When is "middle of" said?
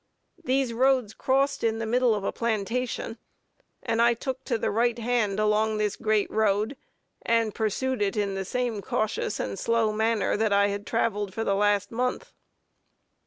1.85-2.23